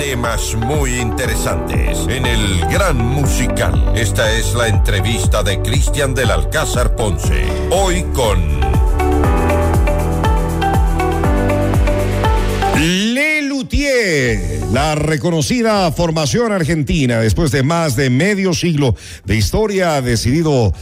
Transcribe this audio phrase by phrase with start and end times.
[0.00, 3.92] temas muy interesantes en el Gran Musical.
[3.94, 7.44] Esta es la entrevista de Cristian del Alcázar Ponce.
[7.70, 8.60] Hoy con...
[12.78, 18.96] Le Luthier, la reconocida formación argentina, después de más de medio siglo
[19.26, 20.72] de historia, ha decidido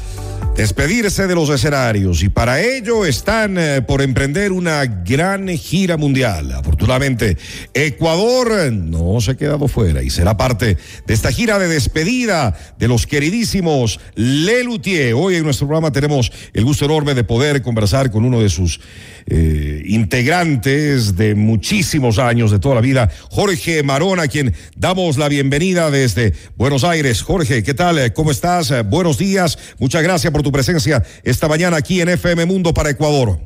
[0.58, 6.50] despedirse de los escenarios y para ello están eh, por emprender una gran gira mundial.
[6.50, 7.36] Afortunadamente,
[7.74, 12.88] Ecuador no se ha quedado fuera y será parte de esta gira de despedida de
[12.88, 15.14] los queridísimos Le Luthier.
[15.14, 18.80] Hoy en nuestro programa tenemos el gusto enorme de poder conversar con uno de sus
[19.28, 25.28] eh, integrantes de muchísimos años, de toda la vida, Jorge Marón, a quien damos la
[25.28, 27.22] bienvenida desde Buenos Aires.
[27.22, 28.12] Jorge, ¿qué tal?
[28.12, 28.72] ¿Cómo estás?
[28.88, 29.56] Buenos días.
[29.78, 33.38] Muchas gracias por tu presencia esta mañana aquí en FM Mundo para Ecuador.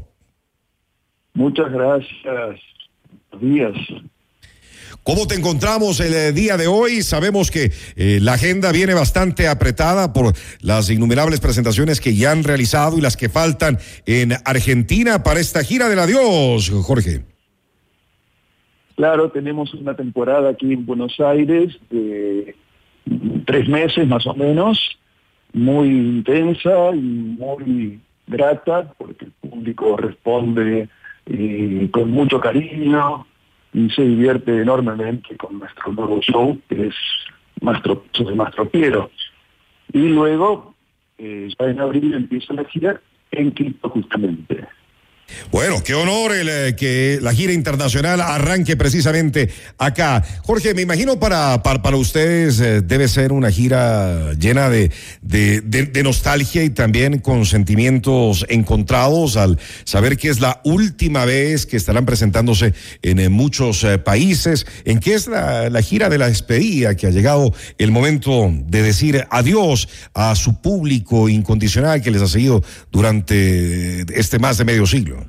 [1.35, 2.61] Muchas gracias.
[3.31, 3.75] Buenos días.
[5.05, 7.03] ¿Cómo te encontramos el eh, día de hoy?
[7.03, 12.45] Sabemos que eh, la agenda viene bastante apretada por las innumerables presentaciones que ya han
[12.45, 17.25] realizado y las que faltan en Argentina para esta gira del adiós, Jorge.
[18.95, 22.55] Claro, tenemos una temporada aquí en Buenos Aires de
[23.45, 24.79] tres meses más o menos,
[25.53, 30.89] muy intensa y muy grata, porque el público responde
[31.27, 33.27] eh, con mucho cariño
[33.73, 36.95] y se divierte enormemente con nuestro nuevo show, que es
[37.61, 39.11] Mastro, de Mastro Piero.
[39.93, 40.75] Y luego,
[41.19, 43.01] eh, ya en abril empieza la gira
[43.31, 44.67] en Quito justamente.
[45.51, 50.25] Bueno, qué honor eh, que la gira internacional arranque precisamente acá.
[50.43, 56.65] Jorge, me imagino para, para, ustedes eh, debe ser una gira llena de, de, nostalgia
[56.65, 62.75] y también con sentimientos encontrados al saber que es la última vez que estarán presentándose
[63.03, 67.11] en, eh, muchos países, en que es la, la gira de la despedida, que ha
[67.11, 74.01] llegado el momento de decir adiós a su público incondicional que les ha seguido durante
[74.19, 75.22] este más de medio siglo.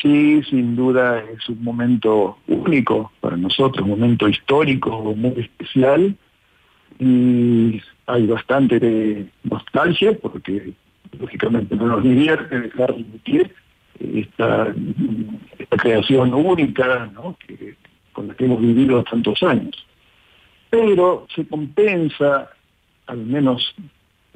[0.00, 6.16] Sí, sin duda es un momento único para nosotros, un momento histórico muy especial.
[6.98, 10.72] Y hay bastante de nostalgia porque
[11.18, 13.50] lógicamente no nos divierte dejar de
[14.20, 14.74] esta,
[15.58, 17.10] esta creación única
[18.12, 19.86] con la que hemos vivido tantos años.
[20.70, 22.50] Pero se compensa,
[23.06, 23.74] al menos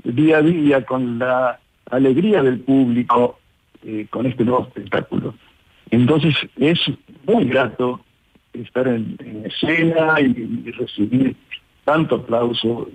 [0.05, 1.59] día a día, con la
[1.91, 3.38] alegría del público
[3.84, 5.34] eh, con este nuevo espectáculo.
[5.91, 6.78] Entonces es
[7.27, 8.00] muy grato
[8.53, 11.37] estar en, escena y, recibir
[11.84, 12.88] tanto aplauso,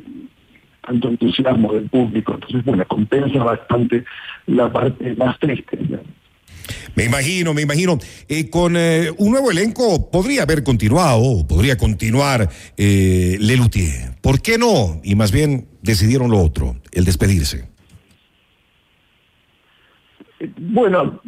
[0.85, 2.33] tanto entusiasmo del público.
[2.33, 4.03] Entonces, bueno, compensa bastante
[4.47, 5.79] la parte más triste.
[6.95, 7.97] Me imagino, me imagino.
[8.27, 14.16] Eh, con eh, un nuevo elenco podría haber continuado, podría continuar eh, Lelutier.
[14.22, 15.01] ¿Por qué no?
[15.03, 17.72] Y más bien decidieron lo otro, el despedirse.
[20.57, 21.21] Bueno,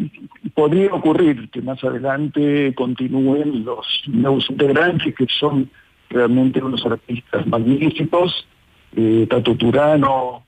[0.53, 5.69] podría ocurrir que más adelante continúen los nuevos integrantes que son
[6.09, 8.47] realmente unos artistas magníficos,
[8.95, 10.43] eh, Tato Turano,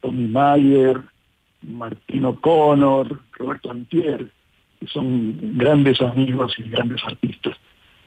[0.00, 1.00] Tommy Mayer,
[1.62, 4.30] Martino Connor, Roberto Antier,
[4.80, 7.56] que son grandes amigos y grandes artistas.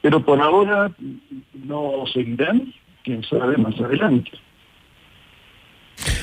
[0.00, 0.90] Pero por ahora
[1.64, 2.72] no seguirán,
[3.04, 4.30] quién sabe más adelante.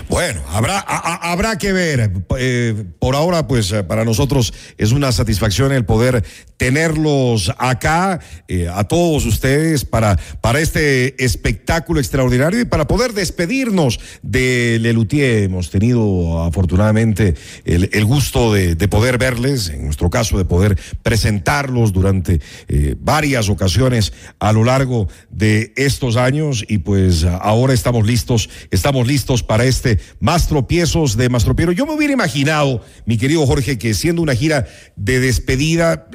[0.10, 2.12] Bueno, habrá, habrá que ver.
[2.40, 6.24] Eh, por ahora, pues eh, para nosotros es una satisfacción el poder
[6.58, 14.00] tenerlos acá, eh, a todos ustedes, para, para este espectáculo extraordinario y para poder despedirnos
[14.24, 15.44] de Lelutier.
[15.44, 20.78] Hemos tenido afortunadamente el, el gusto de, de, poder verles, en nuestro caso de poder
[21.04, 22.42] presentarlos durante
[23.00, 29.44] varias ocasiones a lo largo de estos años y pues ahora estamos listos, estamos listos
[29.44, 31.72] para este más tropiezos de Mastropiero.
[31.72, 36.08] Yo me hubiera imaginado, mi querido Jorge, que siendo una gira de despedida,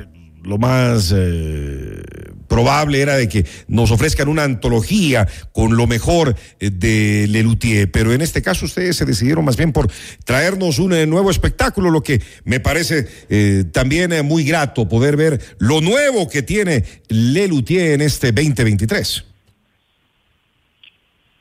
[0.44, 2.02] lo más eh,
[2.48, 8.12] probable era de que nos ofrezcan una antología con lo mejor eh, de Lelutier, pero
[8.12, 9.90] en este caso ustedes se decidieron más bien por
[10.24, 13.04] traernos un eh, nuevo espectáculo, lo que me parece
[13.72, 19.33] también muy grato poder ver lo nuevo que tiene Lelutier en este 2023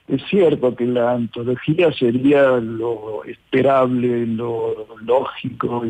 [0.08, 5.86] es cierto que la antología sería lo esperable, lo lógico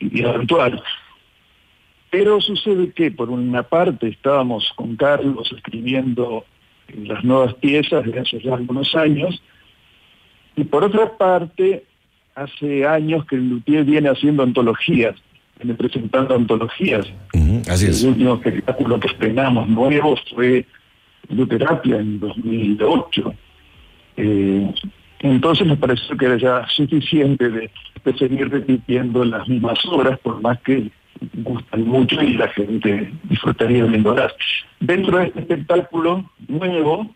[0.00, 0.82] y, habitual.
[2.10, 6.44] Pero sucede que por una parte estábamos con Carlos escribiendo
[6.94, 9.42] las nuevas piezas de hace ya algunos años,
[10.54, 11.84] y por otra parte,
[12.34, 15.16] hace años que el Luthier viene haciendo antologías,
[15.58, 17.06] viene presentando antologías.
[17.68, 18.02] así es.
[18.02, 20.64] El último espectáculo que estrenamos nuevo fue
[21.28, 23.34] Luterapia en 2008.
[24.16, 24.74] Eh,
[25.20, 27.70] entonces me pareció que era ya suficiente de,
[28.18, 30.90] seguir repitiendo las mismas obras, por más que
[31.34, 34.32] gustan mucho y la gente disfrutaría viéndolas.
[34.78, 37.12] Dentro de este espectáculo nuevo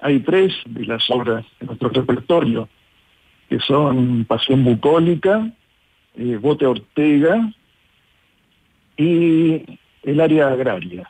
[0.00, 2.68] hay tres de las obras de nuestro repertorio,
[3.48, 5.50] que son Pasión Bucólica,
[6.16, 7.52] eh, Bote Ortega
[8.96, 11.06] y el área agraria.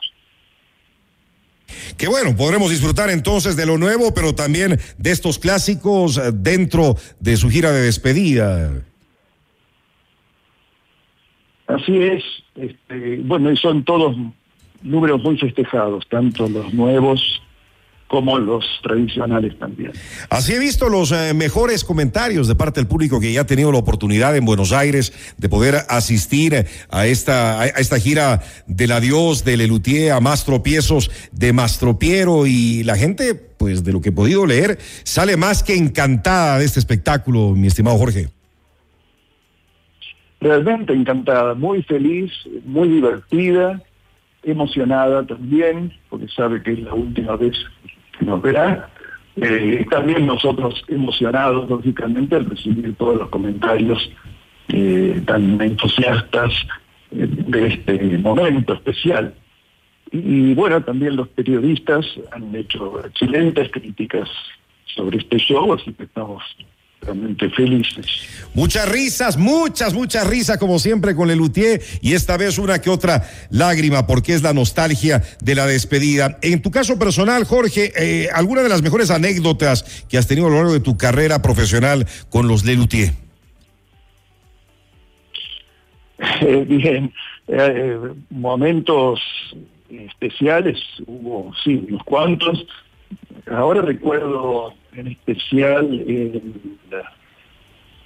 [1.97, 6.95] Que bueno, podremos disfrutar entonces de lo nuevo, pero también de estos clásicos eh, dentro
[7.19, 8.71] de su gira de despedida.
[11.67, 12.23] Así es,
[12.55, 14.15] este, bueno, y son todos
[14.83, 17.41] números muy festejados, tanto los nuevos
[18.07, 19.91] como los tradicionales también.
[20.29, 23.71] Así he visto los eh, mejores comentarios de parte del público que ya ha tenido
[23.71, 29.43] la oportunidad en Buenos Aires de poder asistir a esta, a esta gira del adiós
[29.43, 34.13] de Lelutier a más tropiezos de Mastropiero y la gente, pues de lo que he
[34.13, 38.29] podido leer, sale más que encantada de este espectáculo, mi estimado Jorge.
[40.41, 42.31] Realmente encantada, muy feliz,
[42.65, 43.81] muy divertida,
[44.43, 47.55] emocionada también, porque sabe que es la última vez
[48.21, 48.89] nos verá.
[49.37, 54.09] Eh, también nosotros emocionados, lógicamente, al recibir todos los comentarios
[54.69, 56.53] eh, tan entusiastas
[57.11, 59.33] eh, de este momento especial.
[60.11, 64.29] Y, bueno, también los periodistas han hecho excelentes críticas
[64.85, 66.43] sobre este show, así que estamos
[67.55, 68.05] felices.
[68.53, 73.29] Muchas risas, muchas, muchas risas, como siempre con Lelutier, y esta vez una que otra
[73.49, 76.37] lágrima, porque es la nostalgia de la despedida.
[76.41, 80.49] En tu caso personal, Jorge, eh, ¿alguna de las mejores anécdotas que has tenido a
[80.49, 83.13] lo largo de tu carrera profesional con los Lelutier?
[86.41, 87.13] Eh, bien,
[87.47, 87.99] eh,
[88.29, 89.19] momentos
[89.89, 92.65] especiales, hubo, sí, unos cuantos.
[93.51, 95.93] Ahora recuerdo en especial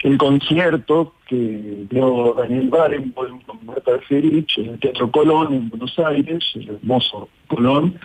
[0.02, 5.98] el, concierto que dio Daniel Barenboim con Marta Ferich en el Teatro Colón en Buenos
[6.00, 8.00] Aires, el hermoso Colón,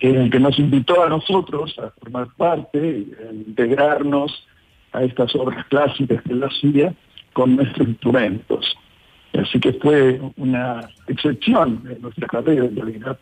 [0.00, 4.46] en el que nos invitó a nosotros a formar parte, a integrarnos
[4.92, 6.94] a estas obras clásicas que él hacía
[7.32, 8.76] con nuestros instrumentos.
[9.34, 13.18] Así que fue una excepción en nuestra carrera en realidad,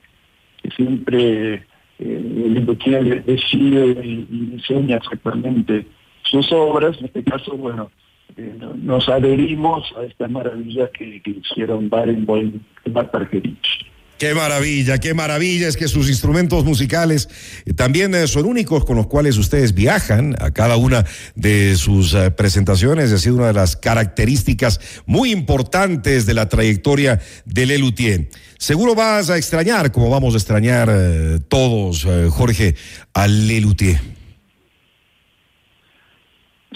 [0.63, 1.65] que siempre
[2.01, 4.27] el industrial decide y,
[4.57, 5.87] diseña exactamente
[6.23, 7.91] sus obras, en este caso, bueno,
[8.37, 13.87] eh, nos adherimos a estas maravillas que, hicieron Barenboim y Martargerich.
[14.21, 17.29] Qué maravilla, qué maravilla es que sus instrumentos musicales
[17.67, 22.15] eh, también eh, son únicos con los cuales ustedes viajan a cada una de sus
[22.37, 23.13] presentaciones.
[23.13, 28.29] Ha sido una de las características muy importantes de la trayectoria de Lelutier.
[28.61, 32.75] Seguro vas a extrañar, como vamos a extrañar eh, todos, eh, Jorge,
[33.15, 33.99] a Lelutier.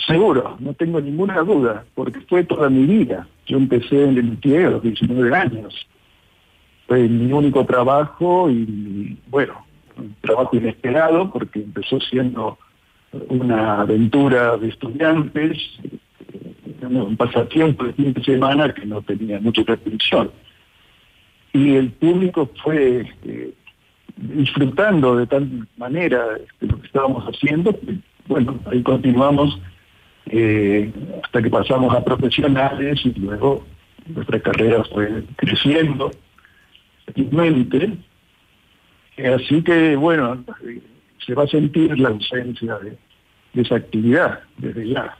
[0.07, 3.29] Seguro, no tengo ninguna duda, porque fue toda mi vida.
[3.47, 5.87] Yo empecé en Lelutier a los 19 años.
[6.87, 9.65] Fue mi único trabajo y, bueno,
[9.97, 12.59] un trabajo inesperado porque empezó siendo
[13.29, 19.63] una aventura de estudiantes, eh, un pasatiempo de fin de semana que no tenía mucha
[19.63, 20.31] restricción
[21.55, 23.55] y el público fue este,
[24.17, 27.79] disfrutando de tal manera este, lo que estábamos haciendo,
[28.27, 29.59] bueno, ahí continuamos
[30.27, 30.93] eh,
[31.23, 33.65] hasta que pasamos a profesionales y luego
[34.07, 36.11] nuestra carrera fue creciendo
[39.35, 40.45] Así que, bueno,
[41.25, 42.97] se va a sentir la ausencia de,
[43.53, 45.17] de esa actividad desde ya.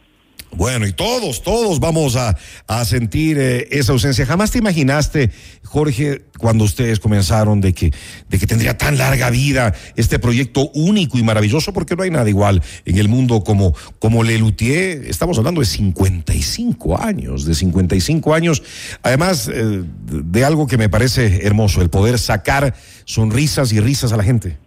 [0.57, 2.37] Bueno, y todos, todos vamos a,
[2.85, 4.25] sentir eh, esa ausencia.
[4.25, 5.31] Jamás te imaginaste,
[5.65, 7.93] Jorge, cuando ustedes comenzaron de que,
[8.29, 12.29] de que tendría tan larga vida este proyecto único y maravilloso, porque no hay nada
[12.29, 14.25] igual en el mundo como, como.
[14.25, 18.63] Estamos hablando de 55 años, de 55 años.
[19.03, 22.75] Además, eh, de algo que me parece hermoso, el poder sacar
[23.05, 24.64] sonrisas y risas a la gente.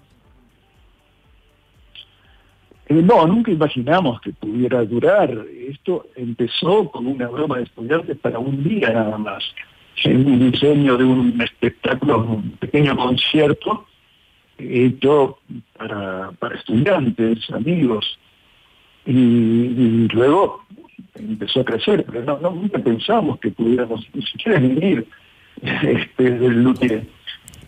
[2.90, 5.30] Eh, no, nunca imaginamos que pudiera durar.
[5.70, 9.44] Esto empezó con una broma de estudiantes para un día nada más.
[10.04, 13.86] En un diseño de un espectáculo, un pequeño concierto
[14.58, 15.40] hecho
[15.78, 18.18] para, para estudiantes, amigos.
[19.06, 20.66] Y, luego
[21.16, 25.08] empezó a crecer, pero no, nunca pensamos que pudiéramos ni siquiera vivir
[25.62, 27.08] este, del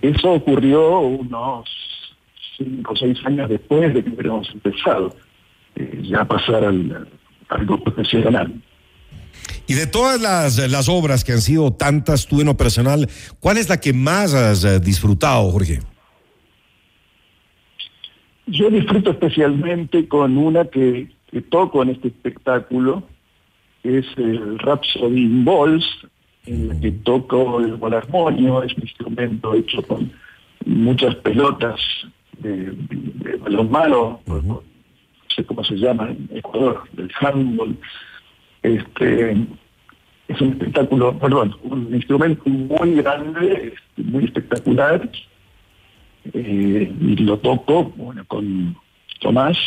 [0.02, 1.89] Eso ocurrió unos
[2.60, 5.16] cinco o seis años después de que hubiéramos empezado
[5.76, 7.08] eh, ya a pasar al,
[7.50, 8.54] algo profesional.
[9.68, 13.58] Y de todas las, las obras que han sido tantas, tú en lo personal, ¿cuál
[13.58, 15.80] es la que más has eh, disfrutado, Jorge?
[18.48, 23.04] Yo disfruto especialmente con una que, que toco en este espectáculo,
[23.84, 25.86] que es el Rhapsody in Balls,
[26.48, 30.12] en la que toco el bolarmonio, es un instrumento hecho con
[30.66, 31.80] muchas pelotas
[32.40, 34.64] de, de balonmano, no
[35.36, 37.78] sé cómo se llama en Ecuador, del handball.
[38.64, 39.32] Este,
[40.28, 45.10] es un espectáculo, perdón, un instrumento muy grande, este, muy espectacular,
[46.34, 48.76] eh, y lo toco bueno, con
[49.22, 49.58] Tomás,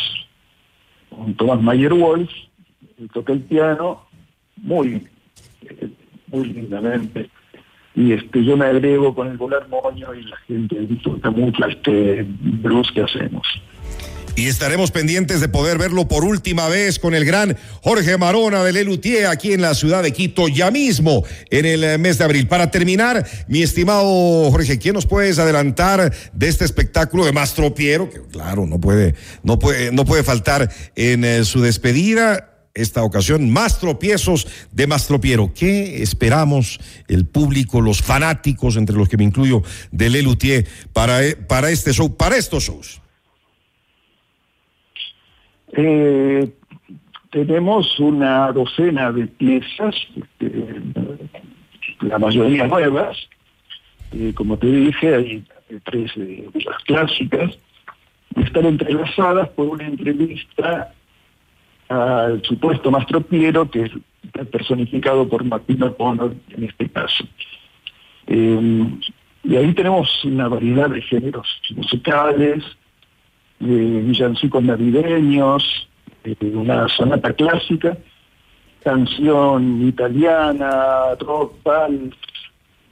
[1.09, 2.31] con Tomás Mayer Wolf,
[3.13, 4.05] toca el piano
[4.57, 5.07] muy,
[5.63, 5.89] eh,
[6.27, 7.29] muy lindamente.
[7.95, 12.25] Y este, yo me agrego con el volar moño y la gente disfruta mucho este
[12.27, 13.43] blues que hacemos
[14.35, 18.73] y estaremos pendientes de poder verlo por última vez con el gran Jorge Marona de
[18.73, 22.47] Lelutier aquí en la ciudad de Quito ya mismo en el eh, mes de abril.
[22.47, 28.09] Para terminar, mi estimado Jorge, ¿quién nos puedes adelantar de este espectáculo de Mastro Piero?
[28.09, 33.49] Que claro, no puede, no puede, no puede faltar en eh, su despedida esta ocasión,
[33.51, 35.51] más tropiezos de Mastropiero.
[35.53, 39.61] ¿Qué esperamos el público, los fanáticos, entre los que me incluyo,
[39.91, 43.01] de Lelutier para, eh, para este show, para estos shows?
[45.73, 46.51] Eh,
[47.31, 50.81] tenemos una docena de piezas, este,
[52.01, 53.17] la mayoría nuevas.
[54.11, 55.43] Eh, como te dije, hay
[55.85, 56.47] tres de
[56.85, 57.57] clásicas.
[58.35, 60.91] Están entrelazadas por una entrevista
[61.89, 63.91] al supuesto Mastro Piero, que es
[64.51, 67.25] personificado por Martino Pono en este caso.
[68.27, 68.87] Eh,
[69.43, 72.63] y ahí tenemos una variedad de géneros musicales,
[73.59, 75.87] de villancicos navideños,
[76.41, 77.97] una sonata clásica,
[78.83, 81.55] canción italiana, rock,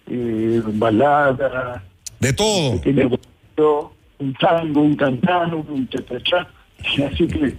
[0.08, 1.84] eh, balada.
[2.20, 2.82] De todo.
[4.20, 6.48] un tango, un cantano, un cha
[6.84, 7.56] Así que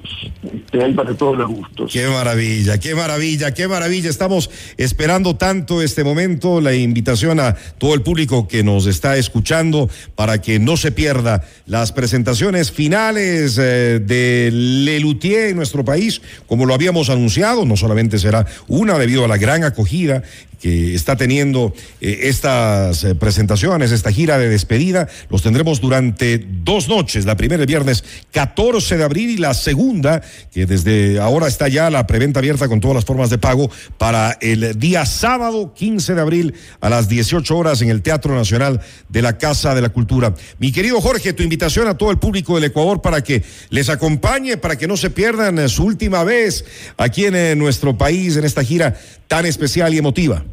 [0.54, 1.92] este, hay para todos los gustos.
[1.92, 4.10] Qué maravilla, qué maravilla, qué maravilla.
[4.10, 9.88] Estamos esperando tanto este momento, la invitación a todo el público que nos está escuchando
[10.14, 16.66] para que no se pierda las presentaciones finales eh, de Lelutier en nuestro país, como
[16.66, 20.22] lo habíamos anunciado, no solamente será una debido a la gran acogida
[20.62, 25.08] que está teniendo eh, estas eh, presentaciones, esta gira de despedida.
[25.28, 30.22] Los tendremos durante dos noches, la primera el viernes 14 de abril y la segunda,
[30.52, 34.38] que desde ahora está ya la preventa abierta con todas las formas de pago, para
[34.40, 39.20] el día sábado 15 de abril a las 18 horas en el Teatro Nacional de
[39.20, 40.32] la Casa de la Cultura.
[40.60, 44.58] Mi querido Jorge, tu invitación a todo el público del Ecuador para que les acompañe,
[44.58, 46.64] para que no se pierdan eh, su última vez
[46.98, 50.44] aquí en nuestro país en esta gira tan especial y emotiva.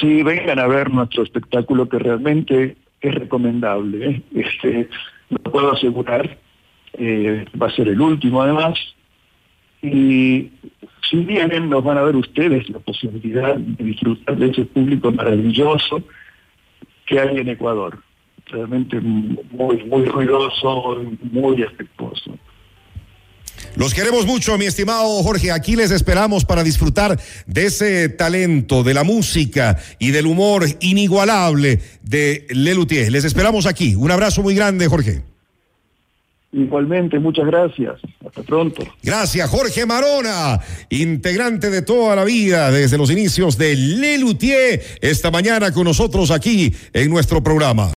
[0.00, 4.22] Sí, vengan a ver nuestro espectáculo que realmente es recomendable.
[4.34, 4.88] Este,
[5.30, 6.38] lo puedo asegurar.
[6.94, 8.78] Eh, va a ser el último además.
[9.82, 10.50] Y
[11.08, 16.02] si vienen, nos van a ver ustedes la posibilidad de disfrutar de ese público maravilloso
[17.06, 17.98] que hay en Ecuador.
[18.46, 22.38] Realmente muy, muy ruidoso, muy afectuoso.
[23.76, 25.50] Los queremos mucho, mi estimado Jorge.
[25.50, 31.80] Aquí les esperamos para disfrutar de ese talento, de la música y del humor inigualable
[32.02, 33.10] de Lelutier.
[33.10, 33.96] Les esperamos aquí.
[33.96, 35.22] Un abrazo muy grande, Jorge.
[36.54, 37.96] Igualmente, muchas gracias.
[38.24, 38.84] Hasta pronto.
[39.02, 45.72] Gracias, Jorge Marona, integrante de toda la vida desde los inicios de Lelutier, esta mañana
[45.72, 47.90] con nosotros aquí en nuestro programa.